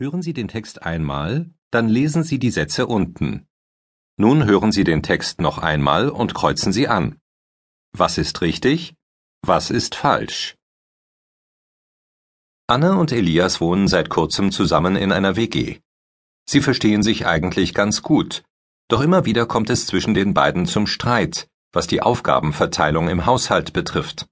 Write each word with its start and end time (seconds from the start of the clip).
Hören 0.00 0.22
Sie 0.22 0.32
den 0.32 0.46
Text 0.46 0.84
einmal, 0.84 1.50
dann 1.72 1.88
lesen 1.88 2.22
Sie 2.22 2.38
die 2.38 2.52
Sätze 2.52 2.86
unten. 2.86 3.48
Nun 4.16 4.44
hören 4.44 4.70
Sie 4.70 4.84
den 4.84 5.02
Text 5.02 5.40
noch 5.40 5.58
einmal 5.58 6.08
und 6.08 6.34
kreuzen 6.34 6.72
Sie 6.72 6.86
an. 6.86 7.18
Was 7.90 8.16
ist 8.16 8.40
richtig? 8.40 8.94
Was 9.42 9.72
ist 9.72 9.96
falsch? 9.96 10.54
Anne 12.68 12.96
und 12.96 13.10
Elias 13.10 13.60
wohnen 13.60 13.88
seit 13.88 14.08
kurzem 14.08 14.52
zusammen 14.52 14.94
in 14.94 15.10
einer 15.10 15.34
WG. 15.34 15.80
Sie 16.48 16.60
verstehen 16.60 17.02
sich 17.02 17.26
eigentlich 17.26 17.74
ganz 17.74 18.02
gut, 18.02 18.44
doch 18.86 19.00
immer 19.00 19.24
wieder 19.24 19.46
kommt 19.46 19.68
es 19.68 19.88
zwischen 19.88 20.14
den 20.14 20.32
beiden 20.32 20.66
zum 20.66 20.86
Streit, 20.86 21.48
was 21.72 21.88
die 21.88 22.02
Aufgabenverteilung 22.02 23.08
im 23.08 23.26
Haushalt 23.26 23.72
betrifft. 23.72 24.28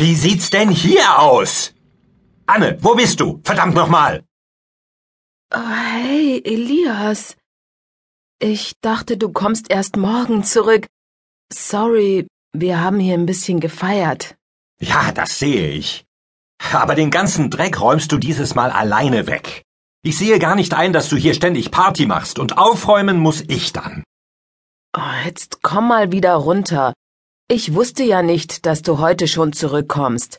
Wie 0.00 0.14
sieht's 0.14 0.48
denn 0.48 0.70
hier 0.70 1.18
aus? 1.18 1.74
Anne, 2.46 2.78
wo 2.80 2.94
bist 2.94 3.20
du? 3.20 3.42
Verdammt 3.44 3.74
nochmal! 3.74 4.24
Oh, 5.54 5.58
hey, 5.58 6.40
Elias. 6.42 7.36
Ich 8.38 8.72
dachte, 8.80 9.18
du 9.18 9.30
kommst 9.30 9.70
erst 9.70 9.98
morgen 9.98 10.42
zurück. 10.42 10.86
Sorry, 11.52 12.26
wir 12.54 12.80
haben 12.80 12.98
hier 12.98 13.12
ein 13.12 13.26
bisschen 13.26 13.60
gefeiert. 13.60 14.36
Ja, 14.80 15.12
das 15.12 15.38
sehe 15.38 15.68
ich. 15.68 16.06
Aber 16.72 16.94
den 16.94 17.10
ganzen 17.10 17.50
Dreck 17.50 17.78
räumst 17.78 18.10
du 18.10 18.16
dieses 18.16 18.54
Mal 18.54 18.70
alleine 18.70 19.26
weg. 19.26 19.64
Ich 20.02 20.16
sehe 20.16 20.38
gar 20.38 20.56
nicht 20.56 20.72
ein, 20.72 20.94
dass 20.94 21.10
du 21.10 21.16
hier 21.16 21.34
ständig 21.34 21.70
Party 21.70 22.06
machst 22.06 22.38
und 22.38 22.56
aufräumen 22.56 23.18
muss 23.18 23.42
ich 23.48 23.74
dann. 23.74 24.02
Oh, 24.96 25.24
jetzt 25.26 25.60
komm 25.60 25.88
mal 25.88 26.10
wieder 26.10 26.36
runter. 26.36 26.94
Ich 27.52 27.74
wusste 27.74 28.04
ja 28.04 28.22
nicht, 28.22 28.64
dass 28.64 28.82
du 28.82 29.00
heute 29.00 29.26
schon 29.26 29.52
zurückkommst. 29.52 30.38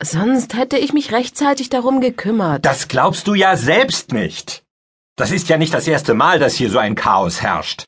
Sonst 0.00 0.54
hätte 0.54 0.78
ich 0.78 0.92
mich 0.92 1.10
rechtzeitig 1.10 1.70
darum 1.70 2.00
gekümmert. 2.00 2.64
Das 2.64 2.86
glaubst 2.86 3.26
du 3.26 3.34
ja 3.34 3.56
selbst 3.56 4.12
nicht. 4.12 4.62
Das 5.16 5.32
ist 5.32 5.48
ja 5.48 5.58
nicht 5.58 5.74
das 5.74 5.88
erste 5.88 6.14
Mal, 6.14 6.38
dass 6.38 6.54
hier 6.54 6.70
so 6.70 6.78
ein 6.78 6.94
Chaos 6.94 7.42
herrscht. 7.42 7.86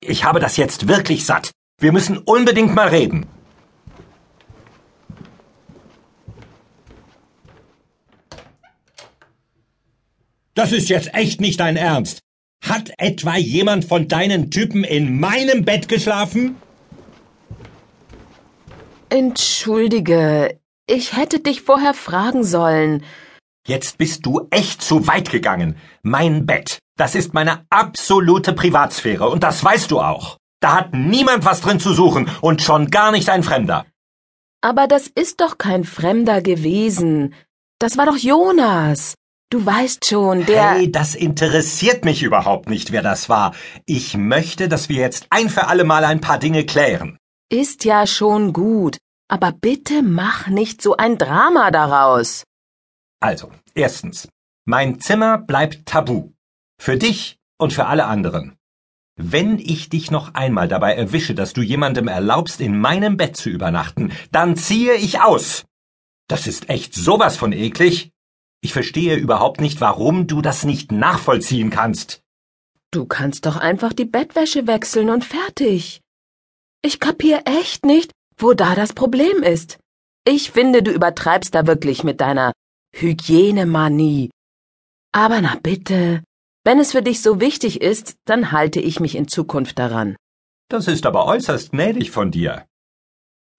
Ich 0.00 0.24
habe 0.24 0.40
das 0.40 0.56
jetzt 0.56 0.88
wirklich 0.88 1.24
satt. 1.24 1.52
Wir 1.80 1.92
müssen 1.92 2.18
unbedingt 2.18 2.74
mal 2.74 2.88
reden. 2.88 3.26
Das 10.54 10.72
ist 10.72 10.88
jetzt 10.88 11.14
echt 11.14 11.40
nicht 11.40 11.60
dein 11.60 11.76
Ernst. 11.76 12.18
Hat 12.64 12.90
etwa 12.98 13.36
jemand 13.36 13.84
von 13.84 14.08
deinen 14.08 14.50
Typen 14.50 14.82
in 14.82 15.20
meinem 15.20 15.64
Bett 15.64 15.86
geschlafen? 15.86 16.56
Entschuldige, 19.12 20.58
ich 20.86 21.14
hätte 21.14 21.38
dich 21.38 21.60
vorher 21.60 21.92
fragen 21.92 22.44
sollen. 22.44 23.04
Jetzt 23.68 23.98
bist 23.98 24.24
du 24.24 24.46
echt 24.50 24.80
zu 24.80 25.06
weit 25.06 25.30
gegangen. 25.30 25.76
Mein 26.02 26.46
Bett, 26.46 26.78
das 26.96 27.14
ist 27.14 27.34
meine 27.34 27.66
absolute 27.68 28.54
Privatsphäre 28.54 29.28
und 29.28 29.42
das 29.42 29.62
weißt 29.62 29.90
du 29.90 30.00
auch. 30.00 30.38
Da 30.60 30.76
hat 30.76 30.94
niemand 30.94 31.44
was 31.44 31.60
drin 31.60 31.78
zu 31.78 31.92
suchen 31.92 32.30
und 32.40 32.62
schon 32.62 32.90
gar 32.90 33.12
nicht 33.12 33.28
ein 33.28 33.42
Fremder. 33.42 33.84
Aber 34.62 34.86
das 34.86 35.08
ist 35.08 35.42
doch 35.42 35.58
kein 35.58 35.84
Fremder 35.84 36.40
gewesen. 36.40 37.34
Das 37.78 37.98
war 37.98 38.06
doch 38.06 38.16
Jonas. 38.16 39.12
Du 39.50 39.66
weißt 39.66 40.08
schon, 40.08 40.46
der. 40.46 40.70
Hey, 40.70 40.90
das 40.90 41.14
interessiert 41.14 42.06
mich 42.06 42.22
überhaupt 42.22 42.70
nicht, 42.70 42.92
wer 42.92 43.02
das 43.02 43.28
war. 43.28 43.54
Ich 43.84 44.16
möchte, 44.16 44.70
dass 44.70 44.88
wir 44.88 44.96
jetzt 44.96 45.26
ein 45.28 45.50
für 45.50 45.66
alle 45.66 45.84
Mal 45.84 46.06
ein 46.06 46.22
paar 46.22 46.38
Dinge 46.38 46.64
klären. 46.64 47.18
Ist 47.52 47.84
ja 47.84 48.06
schon 48.06 48.54
gut, 48.54 48.96
aber 49.28 49.52
bitte 49.52 50.02
mach 50.02 50.46
nicht 50.46 50.80
so 50.80 50.96
ein 50.96 51.18
Drama 51.18 51.70
daraus. 51.70 52.44
Also, 53.20 53.52
erstens, 53.74 54.26
mein 54.64 55.00
Zimmer 55.00 55.36
bleibt 55.36 55.84
tabu. 55.84 56.30
Für 56.80 56.96
dich 56.96 57.36
und 57.58 57.74
für 57.74 57.84
alle 57.84 58.06
anderen. 58.06 58.56
Wenn 59.16 59.58
ich 59.58 59.90
dich 59.90 60.10
noch 60.10 60.32
einmal 60.32 60.66
dabei 60.66 60.94
erwische, 60.94 61.34
dass 61.34 61.52
du 61.52 61.60
jemandem 61.60 62.08
erlaubst, 62.08 62.58
in 62.62 62.80
meinem 62.80 63.18
Bett 63.18 63.36
zu 63.36 63.50
übernachten, 63.50 64.12
dann 64.30 64.56
ziehe 64.56 64.94
ich 64.94 65.20
aus. 65.20 65.66
Das 66.28 66.46
ist 66.46 66.70
echt 66.70 66.94
sowas 66.94 67.36
von 67.36 67.52
eklig. 67.52 68.12
Ich 68.62 68.72
verstehe 68.72 69.16
überhaupt 69.16 69.60
nicht, 69.60 69.82
warum 69.82 70.26
du 70.26 70.40
das 70.40 70.64
nicht 70.64 70.90
nachvollziehen 70.90 71.68
kannst. 71.68 72.22
Du 72.90 73.04
kannst 73.04 73.44
doch 73.44 73.58
einfach 73.58 73.92
die 73.92 74.06
Bettwäsche 74.06 74.66
wechseln 74.66 75.10
und 75.10 75.26
fertig. 75.26 76.01
Ich 76.84 76.98
kapier 76.98 77.42
echt 77.44 77.86
nicht, 77.86 78.10
wo 78.36 78.54
da 78.54 78.74
das 78.74 78.92
Problem 78.92 79.44
ist. 79.44 79.78
Ich 80.26 80.50
finde, 80.50 80.82
du 80.82 80.90
übertreibst 80.90 81.54
da 81.54 81.66
wirklich 81.66 82.02
mit 82.02 82.20
deiner 82.20 82.52
Hygienemanie. 82.92 84.30
Aber 85.12 85.40
na 85.40 85.56
bitte, 85.62 86.24
wenn 86.64 86.80
es 86.80 86.92
für 86.92 87.02
dich 87.02 87.22
so 87.22 87.40
wichtig 87.40 87.80
ist, 87.80 88.16
dann 88.24 88.50
halte 88.50 88.80
ich 88.80 88.98
mich 88.98 89.14
in 89.14 89.28
Zukunft 89.28 89.78
daran. 89.78 90.16
Das 90.68 90.88
ist 90.88 91.06
aber 91.06 91.26
äußerst 91.26 91.70
gnädig 91.70 92.10
von 92.10 92.32
dir. 92.32 92.66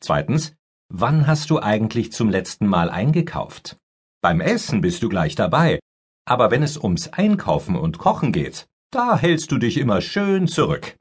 Zweitens, 0.01 0.53
wann 0.89 1.25
hast 1.25 1.49
du 1.49 1.59
eigentlich 1.61 2.11
zum 2.11 2.29
letzten 2.29 2.67
Mal 2.67 2.89
eingekauft? 2.89 3.77
Beim 4.21 4.41
Essen 4.41 4.81
bist 4.81 5.01
du 5.01 5.09
gleich 5.09 5.35
dabei, 5.35 5.79
aber 6.25 6.51
wenn 6.51 6.63
es 6.63 6.77
ums 6.77 7.07
Einkaufen 7.13 7.75
und 7.75 7.97
Kochen 7.97 8.33
geht, 8.33 8.67
da 8.91 9.17
hältst 9.17 9.51
du 9.51 9.57
dich 9.57 9.77
immer 9.77 10.01
schön 10.01 10.47
zurück. 10.47 10.97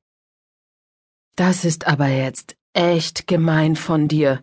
Das 1.37 1.65
ist 1.65 1.87
aber 1.87 2.09
jetzt 2.09 2.57
echt 2.75 3.27
gemein 3.27 3.77
von 3.77 4.09
dir. 4.09 4.43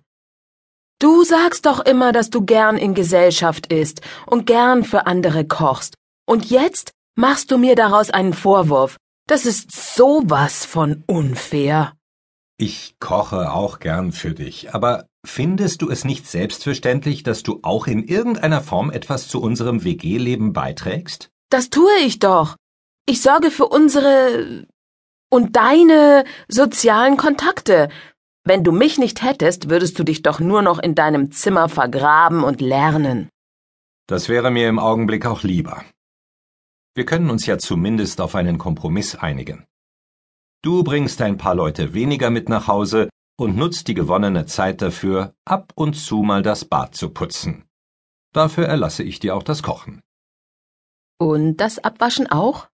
Du 1.00 1.24
sagst 1.24 1.66
doch 1.66 1.80
immer, 1.80 2.12
dass 2.12 2.30
du 2.30 2.42
gern 2.42 2.78
in 2.78 2.94
Gesellschaft 2.94 3.72
isst 3.72 4.02
und 4.26 4.46
gern 4.46 4.84
für 4.84 5.06
andere 5.06 5.46
kochst. 5.46 5.96
Und 6.28 6.50
jetzt 6.50 6.92
machst 7.16 7.52
du 7.52 7.58
mir 7.58 7.76
daraus 7.76 8.10
einen 8.10 8.34
Vorwurf. 8.34 8.98
Das 9.28 9.46
ist 9.46 9.72
sowas 9.72 10.66
von 10.66 11.04
unfair. 11.08 11.94
Ich 12.58 12.96
koche 13.00 13.54
auch 13.54 13.80
gern 13.80 14.12
für 14.12 14.34
dich, 14.34 14.74
aber 14.74 15.06
findest 15.26 15.82
du 15.82 15.90
es 15.90 16.04
nicht 16.04 16.28
selbstverständlich, 16.28 17.24
dass 17.24 17.44
du 17.44 17.60
auch 17.62 17.88
in 17.88 18.04
irgendeiner 18.04 18.62
Form 18.62 18.92
etwas 18.92 19.30
zu 19.30 19.42
unserem 19.42 19.86
WG-Leben 19.86 20.52
beiträgst? 20.52 21.30
Das 21.50 21.70
tue 21.70 21.96
ich 22.02 22.20
doch. 22.20 22.58
Ich 23.06 23.22
sorge 23.22 23.52
für 23.52 23.68
unsere 23.68 24.68
und 25.30 25.56
deine 25.56 26.24
sozialen 26.48 27.18
Kontakte. 27.18 27.90
Wenn 28.44 28.64
du 28.64 28.72
mich 28.72 28.98
nicht 28.98 29.24
hättest, 29.24 29.70
würdest 29.70 30.00
du 30.00 30.04
dich 30.04 30.22
doch 30.22 30.40
nur 30.40 30.62
noch 30.62 30.80
in 30.80 30.96
deinem 30.96 31.32
Zimmer 31.32 31.70
vergraben 31.70 32.44
und 32.44 32.62
lernen. 32.62 33.30
Das 34.08 34.28
wäre 34.28 34.50
mir 34.50 34.68
im 34.68 34.80
Augenblick 34.80 35.26
auch 35.26 35.44
lieber. 35.44 35.84
Wir 36.96 37.06
können 37.06 37.30
uns 37.30 37.46
ja 37.46 37.58
zumindest 37.58 38.22
auf 38.22 38.34
einen 38.34 38.58
Kompromiss 38.58 39.16
einigen. 39.16 39.66
Du 40.64 40.84
bringst 40.84 41.22
ein 41.22 41.38
paar 41.38 41.56
Leute 41.56 41.94
weniger 41.94 42.30
mit 42.30 42.50
nach 42.50 42.68
Hause 42.68 43.10
und 43.40 43.56
nutzt 43.56 43.88
die 43.88 43.94
gewonnene 43.94 44.46
Zeit 44.46 44.82
dafür, 44.82 45.34
ab 45.46 45.72
und 45.76 45.94
zu 45.94 46.24
mal 46.24 46.42
das 46.42 46.66
Bad 46.66 46.96
zu 46.96 47.12
putzen. 47.12 47.66
Dafür 48.34 48.66
erlasse 48.66 49.04
ich 49.04 49.20
dir 49.20 49.36
auch 49.36 49.44
das 49.44 49.64
Kochen. 49.64 50.02
Und 51.20 51.58
das 51.58 51.80
Abwaschen 51.80 52.30
auch? 52.32 52.69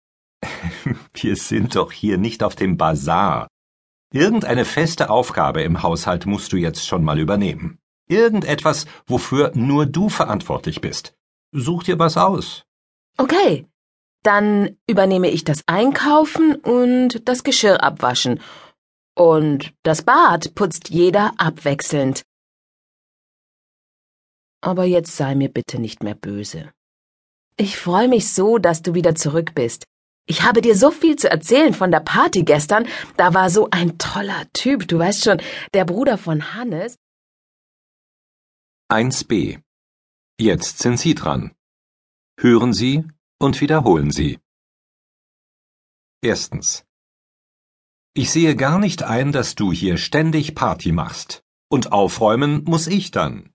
Wir 1.15 1.37
sind 1.37 1.77
doch 1.77 1.93
hier 1.93 2.19
nicht 2.19 2.43
auf 2.43 2.57
dem 2.57 2.77
Bazar. 2.77 3.49
Irgendeine 4.13 4.65
feste 4.65 5.11
Aufgabe 5.11 5.63
im 5.63 5.83
Haushalt 5.83 6.27
musst 6.27 6.53
du 6.53 6.57
jetzt 6.57 6.87
schon 6.87 7.03
mal 7.03 7.19
übernehmen. 7.19 7.79
Irgendetwas, 8.09 8.87
wofür 9.07 9.51
nur 9.55 9.87
du 9.87 10.09
verantwortlich 10.09 10.81
bist. 10.81 11.15
Such 11.53 11.85
dir 11.85 11.99
was 11.99 12.17
aus. 12.17 12.65
Okay. 13.17 13.67
Dann 14.23 14.79
übernehme 14.87 15.29
ich 15.29 15.45
das 15.45 15.63
Einkaufen 15.67 16.55
und 16.55 17.29
das 17.29 17.45
Geschirr 17.45 17.83
abwaschen. 17.83 18.41
Und 19.15 19.75
das 19.83 20.03
Bad 20.03 20.55
putzt 20.55 20.89
jeder 20.89 21.33
abwechselnd. 21.37 22.23
Aber 24.63 24.85
jetzt 24.85 25.17
sei 25.17 25.35
mir 25.35 25.51
bitte 25.51 25.79
nicht 25.79 26.03
mehr 26.03 26.15
böse. 26.15 26.73
Ich 27.57 27.77
freue 27.77 28.09
mich 28.09 28.33
so, 28.33 28.59
dass 28.59 28.81
du 28.81 28.95
wieder 28.95 29.15
zurück 29.15 29.55
bist. 29.55 29.85
Ich 30.27 30.43
habe 30.43 30.63
dir 30.63 30.77
so 30.77 30.91
viel 30.91 31.17
zu 31.17 31.31
erzählen 31.31 31.75
von 31.75 31.91
der 31.91 32.01
Party 32.01 32.45
gestern. 32.45 32.89
Da 33.17 33.35
war 33.35 33.51
so 33.51 33.69
ein 33.71 33.99
toller 33.99 34.45
Typ, 34.53 34.89
du 34.89 34.99
weißt 34.99 35.25
schon, 35.25 35.43
der 35.75 35.85
Bruder 35.85 36.17
von 36.17 36.55
Hannes. 36.55 36.97
1b. 38.91 39.61
Jetzt 40.41 40.79
sind 40.79 40.99
Sie 40.99 41.15
dran. 41.15 41.53
Hören 42.39 42.73
Sie 42.73 43.05
und 43.39 43.61
wiederholen 43.61 44.11
Sie. 44.11 44.39
Erstens. 46.23 46.85
Ich 48.15 48.31
sehe 48.31 48.57
gar 48.57 48.79
nicht 48.79 49.03
ein, 49.03 49.33
dass 49.33 49.55
du 49.55 49.73
hier 49.73 49.99
ständig 49.99 50.55
Party 50.55 50.93
machst. 50.93 51.45
Und 51.69 51.93
aufräumen 51.93 52.65
muss 52.65 52.87
ich 52.87 53.11
dann. 53.11 53.54